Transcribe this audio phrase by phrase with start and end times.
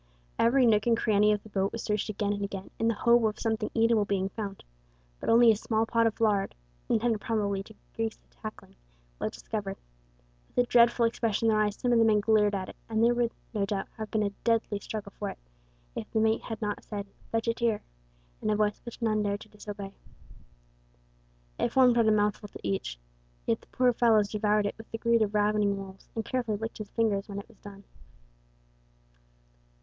[0.39, 3.23] Every nook and cranny of the boat was searched again and again in the hope
[3.23, 4.63] of something eatable being found,
[5.19, 6.55] but only a small pot of lard
[6.89, 8.77] intended probably to grease the tackling
[9.19, 9.77] was discovered.
[10.47, 13.03] With a dreadful expression in their eyes some of the men glared at it, and
[13.03, 15.37] there would, no doubt, have been a deadly struggle for it
[15.93, 17.83] if the mate had not said, "Fetch it here,"
[18.41, 19.93] in a voice which none dared to disobey.
[21.59, 22.97] It formed but a mouthful to each,
[23.45, 26.79] yet the poor fellows devoured it with the greed of ravening wolves, and carefully licked
[26.79, 27.83] their fingers when it was done.